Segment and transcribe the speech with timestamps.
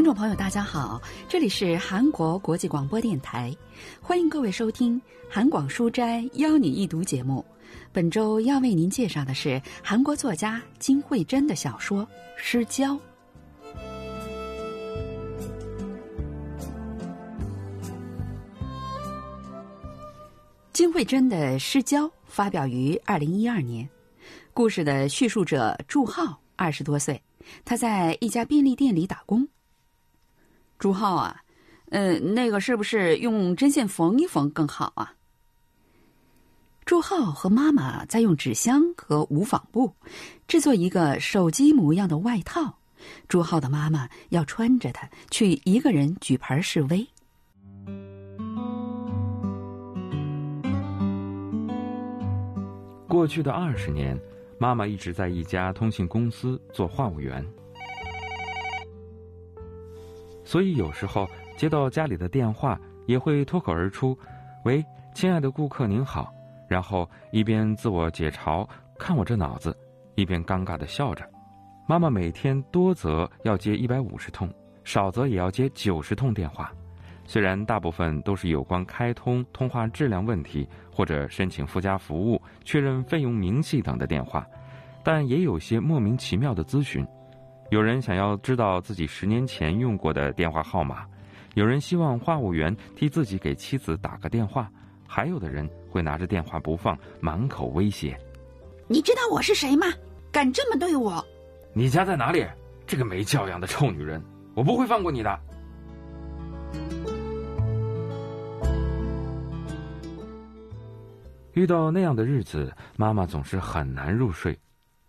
[0.00, 3.54] 听众朋友，大家好，这里是韩国国际广播电台，
[4.00, 7.44] 欢迎各位收听韩广书斋邀你一读节目。
[7.92, 12.02] 本周要为您介绍的是韩国作家金惠珍的小说
[12.34, 12.94] 《失焦》。
[20.72, 23.86] 金惠珍的《失焦》发表于二零一二年，
[24.54, 27.22] 故事的叙述者祝浩二十多岁，
[27.66, 29.46] 他在一家便利店里打工。
[30.80, 31.42] 朱浩啊，
[31.90, 35.12] 嗯，那个是不是用针线缝一缝更好啊？
[36.86, 39.92] 朱浩和妈妈在用纸箱和无纺布
[40.48, 42.78] 制作一个手机模样的外套。
[43.28, 47.06] 朱浩的妈妈要穿着它去一个人举牌示威。
[53.06, 54.18] 过去的二十年，
[54.58, 57.46] 妈妈一直在一家通信公司做话务员。
[60.50, 64.18] 所以有时候接到家里的电话，也会脱口而出
[64.66, 64.84] ：“喂，
[65.14, 66.34] 亲爱的顾客您好。”
[66.68, 69.72] 然后一边自我解嘲，看我这脑子，
[70.16, 71.24] 一边尴尬的笑着。
[71.86, 76.72] 妈妈每天多则要接一百五十通，少则也要接九十通电话。
[77.24, 84.44] 虽然大部分都是有关开通、通话质量问题，或者申请附加服务、确认费用明细等的电话，
[85.04, 87.06] 但也有些莫名其妙的咨询。
[87.70, 91.06] 有人想要知道自己十年前用过的电话号码，
[91.54, 94.68] 有人希望话务员替自己给妻子打个电话，
[95.06, 98.18] 还有的人会拿着电话不放，满口威胁
[98.90, 99.86] ：“你知道我是谁吗？
[100.32, 101.24] 敢这么对我？
[101.72, 102.44] 你家在哪里？
[102.88, 104.20] 这个没教养的臭女人，
[104.54, 105.40] 我不会放过你的！”
[111.54, 114.58] 遇到那样的日子，妈妈总是很难入睡。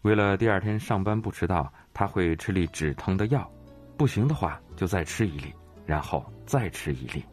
[0.03, 1.73] 为了第二天上班不迟到。
[1.93, 3.49] 他会吃粒止疼的药，
[3.97, 5.53] 不行的话就再吃一粒，
[5.85, 7.23] 然后再吃一粒。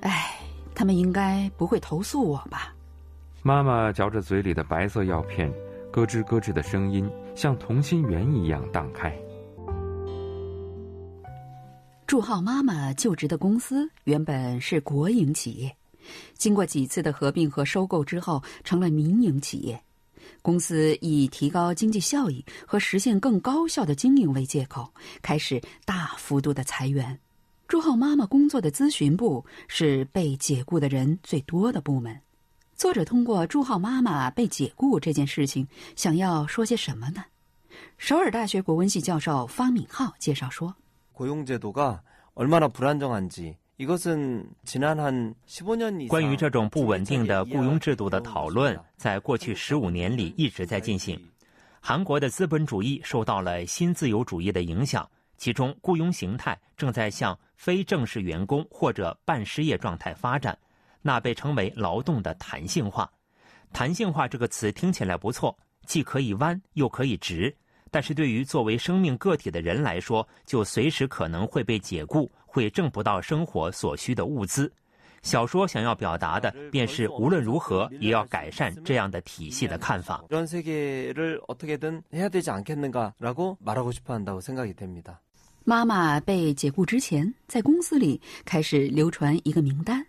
[0.00, 0.36] 哎，
[0.74, 2.74] 他们应该不会投诉我吧？
[3.42, 5.52] 妈妈嚼着嘴里的白色药片，
[5.90, 9.16] 咯吱咯吱的声音像同心圆一样荡开。
[12.06, 15.76] 祝浩妈妈就职的公司原本是国营企业，
[16.34, 19.80] 经过几次的合并和收购之后，成了民营企业。
[20.41, 27.17] 公司以提高经济效益和实现更高效的经营为借口，开始大幅度的裁员。
[27.67, 32.19] 朱浩妈妈工作的咨询部是被解雇的人最多的部门。
[32.75, 37.23] 作者通过朱浩妈妈被解雇这件事情，想要说些什么呢？
[37.97, 40.73] 首尔大学国文系教授方敏浩介绍说：“
[41.13, 43.55] 고용제도가얼마나불안정한지
[46.08, 51.16] 关于这种不稳定的雇佣制度的讨论，在过去十五年里一直在进行。
[51.80, 60.58] 韩国的资本主义受到了新自由主义的影响，其中雇佣形态正在向非正式员工或者半失业状态发展，
[61.00, 63.08] 那被称为劳动的弹性化。
[63.72, 65.56] 弹性化这个词听起来不错，
[65.86, 67.56] 既可以弯又可以直。
[67.90, 74.72] 但是对于作为生命个体的人来说，就随时可能会被解雇，会挣不到生活所需的物资。
[75.22, 80.24] 小说想要表达的，便是无论如何也要改善这样的体系的看法。
[85.64, 90.06] 妈妈被解雇之前，在公司里开始流传一个名单，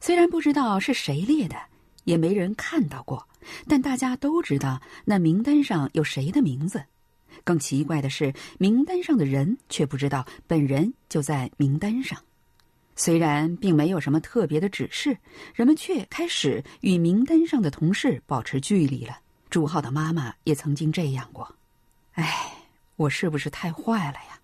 [0.00, 1.56] 虽然不知道是谁列的，
[2.02, 3.26] 也没人看到过，
[3.66, 6.82] 但大家都知道那名单上有谁的名字。
[7.42, 12.18] 更奇怪的是，名单上的人却不知道本人就在名单上。
[12.96, 15.18] 虽然并没有什么特别的指示，
[15.54, 19.18] 人们却开始与名单上的同事保持距离了。
[19.50, 21.52] 朱浩的妈妈也曾经这样过。
[22.12, 22.52] 唉，
[22.94, 24.38] 我是不是太坏了呀？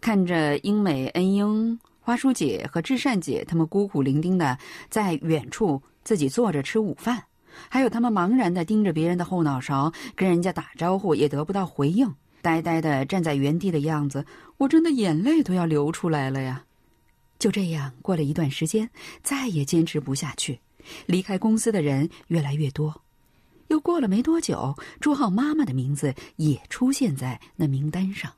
[0.00, 7.22] 看着英美、恩英、花叔姐和智善姐他们孤苦伶仃的在远处自己坐着吃午饭，
[7.68, 12.14] 还有他们茫然的盯着别人的后脑勺，跟人家打招呼也得不到回应。
[12.42, 14.26] 呆呆的站在原地的样子，
[14.58, 16.64] 我真的眼泪都要流出来了呀！
[17.38, 18.90] 就这样过了一段时间，
[19.22, 20.60] 再也坚持不下去，
[21.06, 23.02] 离开公司的人越来越多。
[23.68, 28.30] 又过了没多久，朱浩妈妈的名字也出现在那名单上。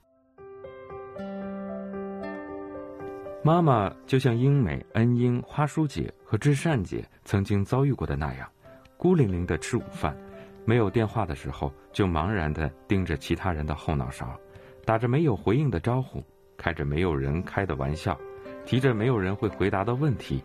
[3.42, 8.48] 妈妈就像英美、恩英、花叔姐和知善姐曾经遭遇过的那样，
[8.96, 10.16] 孤零零的吃午饭。
[10.64, 14.38] 没有电话的时候，就茫然地盯着其他人的后脑勺，
[14.84, 16.25] 打着没有回应的招呼，
[16.56, 18.19] 开着没有人开的玩笑，
[18.64, 20.43] 提着没有人会回答的问题。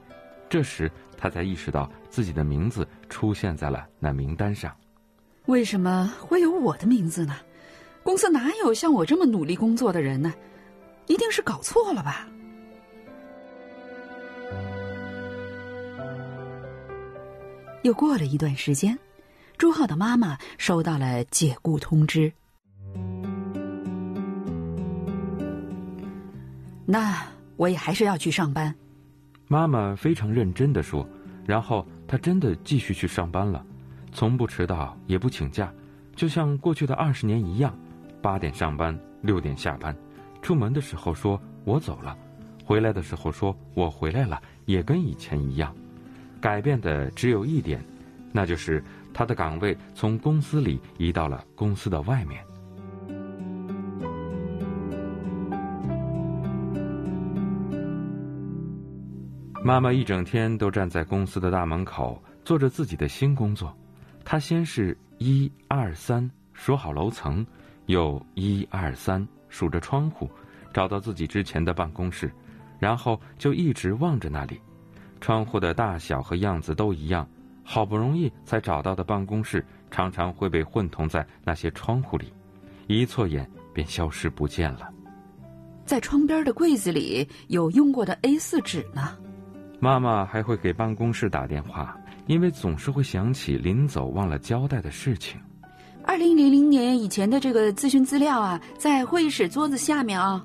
[0.50, 4.76] 这时，他才意识到自己的名字出现在了那名单上。
[5.46, 7.36] 为什么会有我的名字呢？
[8.04, 10.34] 公司哪有像我这么努力工作的人呢？
[11.08, 12.28] 一定是搞错了吧？
[17.84, 18.98] 又过了一段时间，
[19.60, 22.32] 朱浩的妈妈收到了解雇通知。
[26.86, 27.22] 那
[27.58, 28.74] 我也还是要去上班。
[29.50, 31.06] 妈妈非常认真的说，
[31.46, 33.62] 然后她真的继续去上班了，
[34.14, 35.70] 从不迟到，也不请假，
[36.16, 37.78] 就像过去的二十年一样，
[38.22, 39.94] 八点上班，六点下班，
[40.42, 42.18] 出门的时候说我走了，
[42.64, 45.76] 回来的时候说我回来了，也跟以前一样。
[46.40, 47.84] 改变的只有一点，
[48.32, 48.82] 那就是
[49.14, 52.44] 他的岗位从公司里移到了公司的外面。
[59.62, 63.76] 妈妈一整天都站在公司的大门口，做着自己的新工作。
[64.24, 67.46] 她先是一二三数好楼层，
[67.88, 70.30] 又一二三数着窗户，
[70.74, 72.32] 找到自己之前的办公室，
[72.80, 74.60] 然后就一直望着那里。
[75.20, 77.28] 窗户的大小和样子都一样，
[77.72, 82.34] 好不容易才找到的办公室，常常会被混同在那些窗户里，
[82.88, 84.90] 一错眼便消失不见了。
[85.86, 89.16] 在窗边的柜子里有用过的 A 四纸呢。
[89.80, 91.96] 妈妈还会给办公室打电话，
[92.26, 95.40] 因为总是会想起临走忘了交代的事情。
[96.04, 100.44] 二零零零年以前的这个咨询资料啊，在会议室桌子下面啊。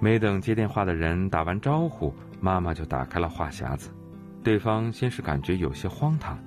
[0.00, 2.10] 没等接电话的人打完招呼，
[2.40, 3.90] 妈妈就打开了话匣子。
[4.42, 6.38] 对方先是感觉有些荒唐，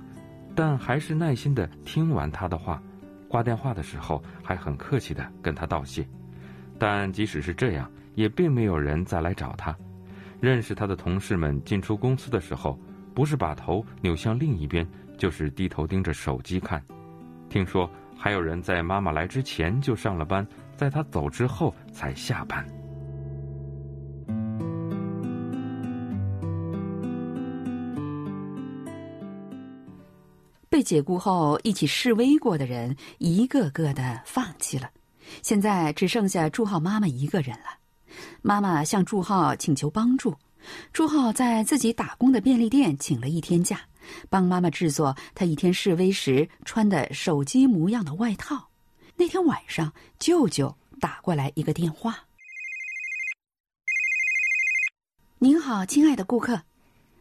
[0.58, 2.82] 但还是耐心的听完他的话。
[3.28, 6.04] 挂电话的时候还很客气的跟他道谢，
[6.80, 9.76] 但即使是这样，也并没有人再来找他。
[10.40, 12.76] 认识他的同事们进出公司的时候，
[13.14, 14.84] 不是把头扭向另一边，
[15.16, 16.82] 就是低头盯着手机看。
[17.48, 20.44] 听说还有人在妈妈来之前就上了班，
[20.74, 22.66] 在她走之后才下班。
[30.88, 34.90] 解雇后一起示威过的人，一个个的放弃了，
[35.42, 37.76] 现在只剩下朱浩妈妈一个人了。
[38.40, 40.34] 妈妈向朱浩请求帮助，
[40.90, 43.82] 朱浩在自己打工的便利店请了一天假，
[44.30, 48.70] 帮妈妈制作他一天示威时穿的手机模样的外套。
[49.14, 52.24] 那天晚上，舅舅打过来一个电话
[55.38, 56.62] ：“您好，亲爱的顾客。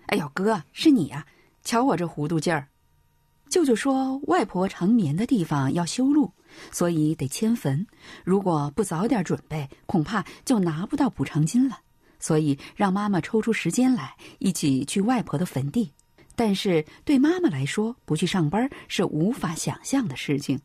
[0.05, 1.27] 哎呦，哥，是你呀！
[1.65, 2.69] 瞧我这糊涂劲儿。”
[3.49, 6.31] 舅舅说：“外婆长眠的地方要修路，
[6.71, 7.85] 所以得迁坟。
[8.23, 11.79] 如果不早点准备，恐怕就拿不到补偿金了。
[12.19, 15.91] 所以让妈妈抽出时间来，一起去外婆的坟地。
[16.35, 20.59] 但是对妈妈来说，不去上班是无法想象的事情。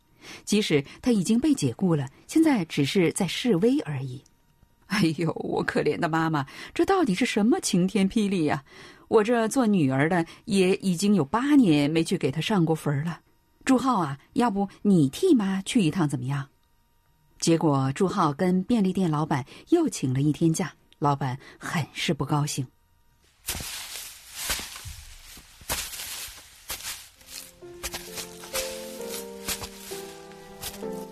[0.45, 4.21] 即使她已经被解雇了，现在只是在示威而已。
[4.87, 8.63] 哎呦，我可怜的妈妈，这到底是什么晴天霹雳呀！”
[9.13, 13.19] 我这做女儿的也已经有八年没去给他上过坟了，
[13.63, 16.47] 朱浩啊，要不你替妈去一趟怎么样？
[17.37, 22.65] 结果朱浩跟便利店老板又请了一天假，老板很是不高兴。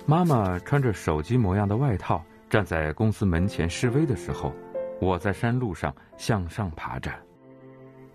[0.08, 4.52] 妈妈穿着手机模样的外套站在公司门前示威的时候，
[5.00, 7.14] 我在山路上向上爬着。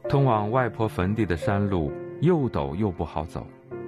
[0.08, 3.44] 通往外婆坟地的山路又陡又不好走，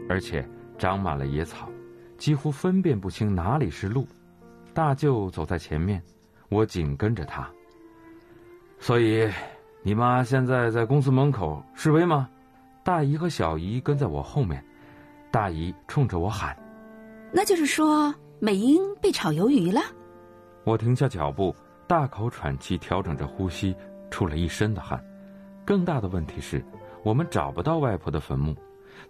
[0.08, 0.46] 而且
[0.76, 1.68] 长满了野草，
[2.16, 4.06] 几乎分辨不清哪里是路。
[4.74, 6.02] 大舅走在前面，
[6.48, 7.48] 我紧跟着他。
[8.80, 9.30] 所以，
[9.82, 12.28] 你妈现在在公司门口示威吗？
[12.82, 14.64] 大姨和小姨跟在我后面，
[15.30, 16.56] 大姨冲着我喊
[17.32, 19.80] ：“那就是说美英被炒鱿鱼了。”
[20.64, 21.54] 我停下脚步，
[21.86, 23.74] 大口喘气，调整着呼吸，
[24.10, 25.02] 出了一身的汗。
[25.68, 26.64] 更大的问题是，
[27.02, 28.56] 我们找不到外婆的坟墓，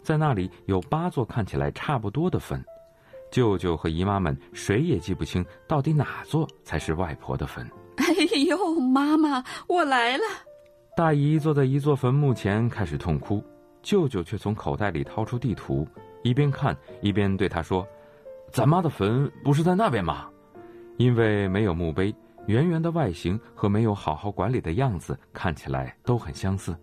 [0.03, 2.61] 在那里有八座看起来差不多的坟，
[3.31, 7.65] 舅舅和姨妈们谁也记不清到底哪座才是外婆的坟。
[7.99, 10.25] 哎呦，妈妈，我来了！
[10.97, 13.41] 大姨坐在一座坟墓前开始痛哭，
[13.81, 15.87] 舅舅却从口袋里掏出地图，
[16.25, 17.87] 一边看一边对她说
[18.51, 20.29] ：“咱妈的坟不是在那边吗？”
[20.99, 22.13] 因为没有墓碑。
[22.49, 26.75] 圆圆的外形和没有好好管理的样子看起来都很相似。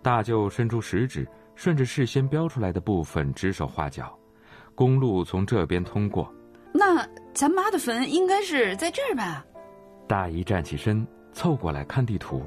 [0.00, 4.16] 大舅伸出食指，顺着事先标出来的部分指手画脚。
[4.72, 6.32] 公路从这边通过。
[6.72, 9.44] 那咱妈的坟应该是在这儿吧？
[10.06, 12.44] 大姨站起身，凑过来看地图。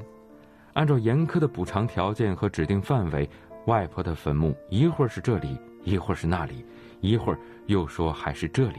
[0.72, 3.28] 按照严苛的补偿条件和指定范围，
[3.66, 6.64] 外婆的坟墓一会儿是这里，一会儿是那里，
[7.02, 8.78] 一会儿又说还是这里。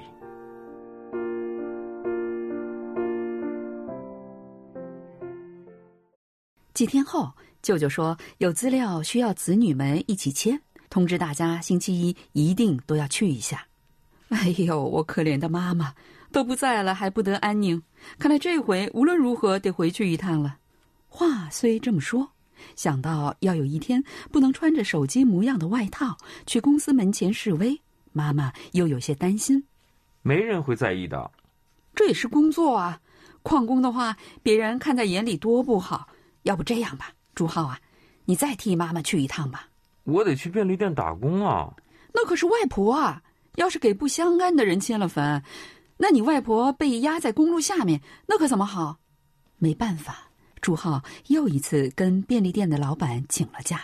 [6.73, 13.67] 几天后，舅舅说有资料需要子女们一起签，通知大家星期一一定都要去一下。
[14.29, 15.95] 哎呦，我可怜的妈妈
[16.31, 17.81] 都不在了，还不得安宁。
[18.17, 20.57] 看来这回无论如何得回去一趟了。
[21.07, 22.31] 话虽这么说，
[22.75, 27.81] 想到要有一天不能穿着手机模样的外套去公司门前示威，
[28.13, 29.65] 妈妈又有些担心。
[30.21, 31.31] 没人会在意的，
[31.95, 33.01] 这也是工作啊。
[33.41, 36.07] 旷工的话，别人看在眼里多不好。
[36.43, 37.79] 要不这样吧，朱浩啊，
[38.25, 39.69] 你再替妈妈去一趟吧。
[40.03, 41.73] 我得去便利店打工啊。
[42.13, 43.21] 那可是外婆啊。
[43.55, 45.43] 要是给不相干的人迁了坟，
[45.97, 48.99] 那你外婆被压在公路下面，那可怎么好？
[49.57, 50.29] 没办法，
[50.61, 53.81] 朱浩又一次跟便利店的老板请了假。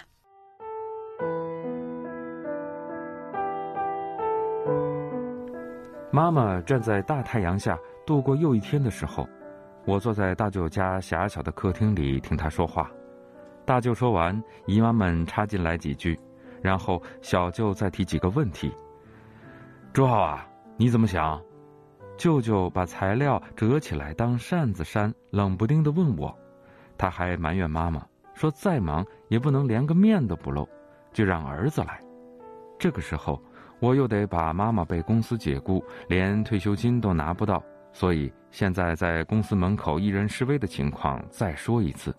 [6.09, 9.27] 妈妈站在大太阳下度过又一天的时候，
[9.86, 12.89] 我坐在大舅家狭小的客厅里听他说话。
[13.65, 16.20] 大舅说完，姨妈们插进来几句，
[16.62, 18.72] 然后小舅再提几个问题。
[19.94, 21.39] 朱浩啊，你怎么想？
[22.18, 26.36] 舅舅把材料折起来当扇子扇，冷不丁的问我。
[26.98, 30.68] 他还埋怨妈妈说，再忙也不能连个面都不露，
[31.13, 32.00] 就让儿子来。
[32.80, 33.42] 这个时候，
[33.80, 37.63] 我又得把妈妈被公司解雇，连退休金都拿不到，
[37.95, 42.13] 所以现在在公司门口一人示威的情况再说一次，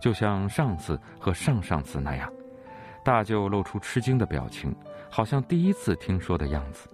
[0.00, 2.32] 就像上次和上上次那样。
[3.04, 4.74] 大舅露出吃惊的表情，
[5.10, 6.88] 好像第一次听说的样子。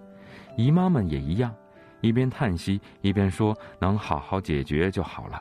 [0.57, 1.55] 姨妈们也一样，
[2.01, 5.41] 一边叹息一边说：“能好好解决就好了。”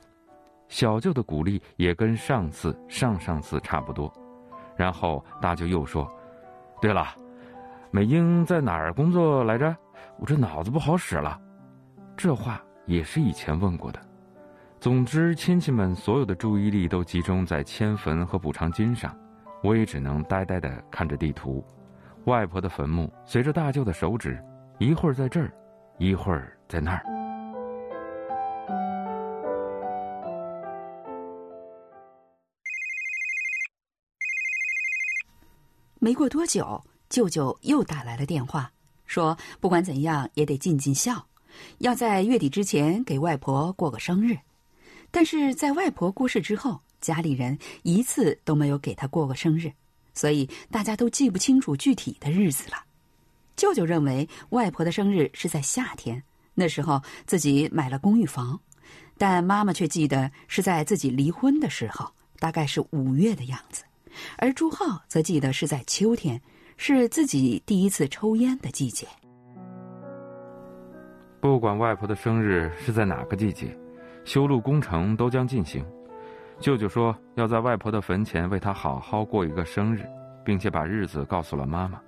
[0.70, 4.14] 小舅的鼓励也跟上次、上上次差不多。
[4.76, 6.08] 然后大舅又说
[6.80, 7.08] ：“对了，
[7.90, 9.76] 美英在哪儿工作来着？
[10.20, 11.40] 我这脑子不好使了。”
[12.16, 14.00] 这话也是以前问过的。
[14.80, 19.18] 总之，亲戚们所有的注意力都集中在迁坟和补偿金上，
[19.62, 21.66] 我也只能呆呆地看着地图。
[22.26, 24.44] 外婆的坟墓随着大舅的手指。
[24.80, 25.54] 一会儿在这儿，
[26.00, 27.06] 一会儿在那儿。
[36.00, 38.70] 没过多久，舅舅又打来了电话，
[39.06, 41.26] 说不管怎样也得尽尽孝，
[41.80, 44.38] 要在月底之前给外婆过个生日。
[45.12, 49.72] 但是在外婆过世之后，家里人一次都没有给她过过生日，
[50.14, 52.78] 所以大家都记不清楚具体的日子了。
[53.56, 56.24] 舅舅认为外婆的生日是在夏天，
[56.56, 58.60] 那时候自己买了公寓房，
[59.16, 63.84] 但妈妈却记得是在自己离婚的时候，大概是五月的样子，
[64.38, 66.42] 而朱浩则记得是在秋天，
[66.78, 69.08] 是自己第一次抽烟的季节。
[71.44, 73.78] 不管外婆的生日是在哪个季节，
[74.24, 75.86] 修路工程都将进行。
[76.58, 80.06] 舅舅说要在外婆的坟前为她好好过一个生日，
[80.46, 82.00] 并且把日子告诉了妈妈。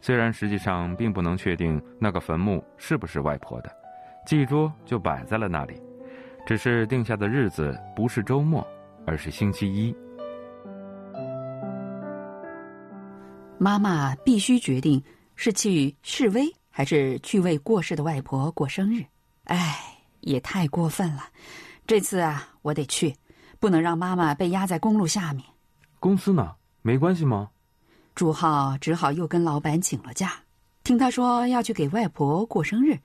[0.00, 3.70] 虽然实际上并不能确定那个坟墓是不是外婆的，
[4.24, 5.74] 祭桌就摆在了那里，
[6.46, 8.66] 只是定下的日子不是周末，
[9.06, 9.94] 而是星期一。
[13.58, 15.04] 妈妈必须决定
[15.36, 19.04] 是去示威还是去为过世的外婆过生日。
[19.44, 21.24] 唉，也太过分了！
[21.86, 23.16] 这次啊，我得去，
[23.58, 25.44] 不能让妈妈被压在公路下面。
[25.98, 26.54] 公司呢？
[26.82, 27.50] 没关系吗？
[28.14, 30.42] 朱浩只好又跟老板请了假，
[30.84, 32.98] 听他说要去给外婆过生日，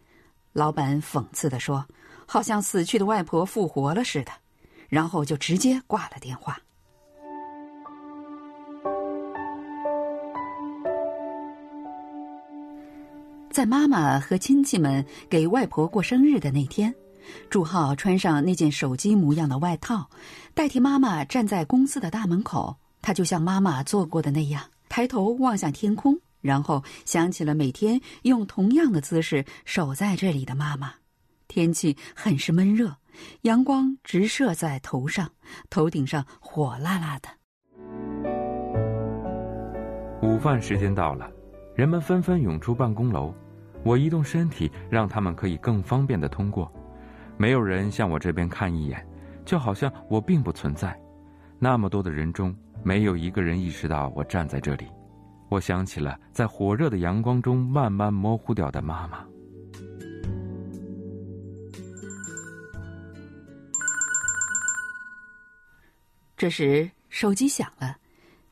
[0.54, 1.86] 老板讽刺的说
[2.26, 4.32] ：“好像死去的外婆复活了似的。”
[4.88, 6.60] 然后就直接挂了电话。
[13.56, 16.94] 在妈妈和亲戚们给外婆过生日的那天，
[17.50, 20.10] 朱浩穿上那件手机模样的外套，
[20.54, 22.76] 代替妈妈站在公司的大门口。
[23.02, 24.62] 他就像妈妈做过的那样。
[24.90, 30.92] 抬头望向天空，然后想起了每天用同样的姿势守在这里的妈妈。
[31.48, 32.94] 天气很是闷热，
[33.44, 35.32] 阳光直射在头上，
[35.70, 37.30] 头顶上火辣辣的。
[40.22, 41.32] 午饭时间到了，
[41.74, 43.34] 人们纷纷涌出办公楼。
[43.86, 46.70] 我移动身体，让他们可以更方便的通过。
[47.38, 49.08] 没有人向我这边看一眼，
[49.46, 51.00] 就好像我并不存在。
[51.60, 52.54] 那么多的人中。
[52.84, 54.86] 没有一个人意识到我站在这里，
[55.50, 59.25] 我想起了在火热的阳光中慢慢模糊掉的妈妈。
[66.38, 67.98] 这时手机响了，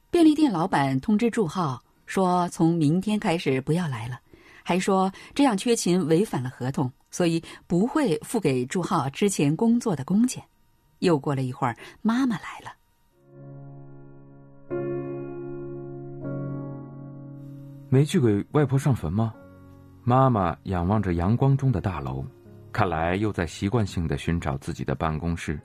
[0.09, 4.19] 便利店老板通知祝浩说：“从明天开始不要来了，
[4.63, 10.43] 还说这样缺勤违反了合同，所以不会付给朱浩之前工作的工钱。
[10.99, 12.71] 又过了一会儿，妈妈来了，
[17.89, 19.33] 没去给外婆上坟吗？
[20.05, 22.25] 妈妈仰望着阳光中的大楼，
[22.71, 25.59] 看来又在习惯性的寻找自己的办公室。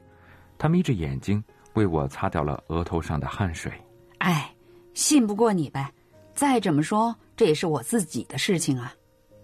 [0.58, 1.42] 她眯着眼睛，
[1.74, 3.72] 为我擦掉了额头上的汗水。
[4.18, 4.52] 哎，
[4.94, 5.92] 信不过你呗，
[6.38, 8.94] 再怎么说，这也是我自己的事情啊。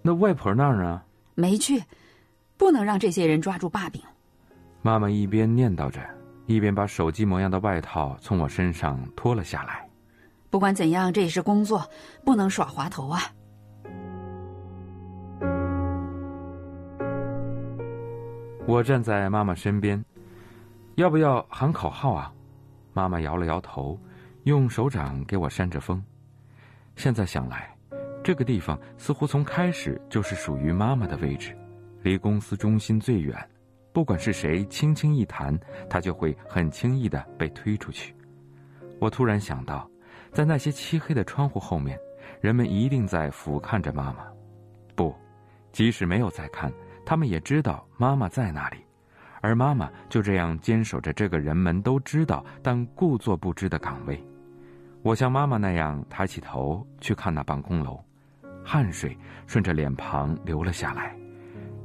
[0.01, 1.03] 那外婆那儿呢？
[1.35, 1.83] 没去，
[2.57, 4.01] 不能让这些人抓住把柄。
[4.81, 6.01] 妈妈一边念叨着，
[6.47, 9.85] 一边把手机模样的外套从我身上脱了下来。
[10.51, 11.85] 不管怎样，这也是工作，
[12.25, 13.23] 不能耍滑头啊。
[18.69, 20.01] 我站在妈妈身边，
[20.95, 22.33] 要不要喊口号啊？
[22.93, 23.99] 妈妈摇了摇头，
[24.45, 26.01] 用手掌给我扇着风。
[26.97, 27.77] 现在想来，
[28.23, 31.57] 这个地方似乎从开始就是属于妈妈的位置，
[32.03, 33.37] 离公司中心最远。
[33.93, 35.57] 不管是谁轻轻一弹，
[35.89, 38.15] 它就会很轻易的被推出去。
[38.99, 39.89] 我突然想到，
[40.33, 41.99] 在那些漆黑的窗户后面，
[42.41, 44.27] 人们一定在俯瞰着妈妈。
[44.97, 45.15] 不，
[45.71, 46.73] 即使没有在看。
[47.07, 48.79] 他们也知道妈妈在那里，
[49.43, 54.19] 而妈妈就这样坚守着这个人们都知道但故作不知的岗位。
[55.04, 58.00] 我像妈妈那样抬起头去看那办公楼，
[58.64, 61.16] 汗水顺着脸庞流了下来。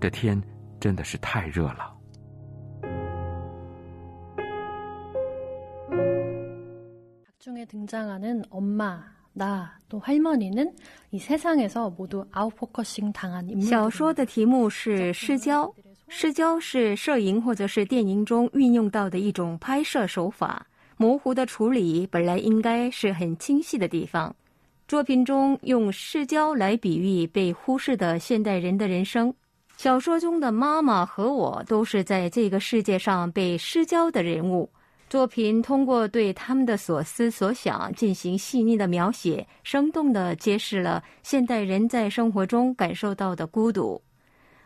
[0.01, 0.43] 这天
[0.81, 1.93] 真的是太热了。
[7.39, 8.99] 중에등장하는엄마
[13.61, 15.75] 小说的题目是失焦，
[16.09, 20.67] 失焦是摄影或者是电影中运用到的一种拍摄手法。
[21.02, 24.36] 模糊的处理本来应该是很清晰的地方。
[24.86, 29.34] 作品中用失焦来比喻被忽视的现代人的人生。
[29.78, 34.70] 小说中的妈妈和我都是在这个世界上被失焦的人物。
[35.10, 44.02] 作品通过对他们的所思所想进行细腻的描写，生动地揭示了现代人在生活中感受到的孤独。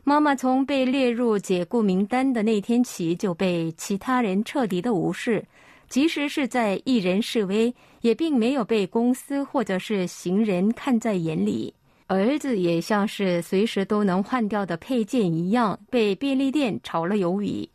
[0.04, 5.46] 妈妈从被列入解雇名单的那天起就被其他人彻底的无视，
[5.94, 11.72] 即使是在一人示威，也并没有被公司或者是行人看在眼里。
[12.08, 17.70] 儿子也像是随时都能换掉的配件一样，被便利店炒了鱿鱼。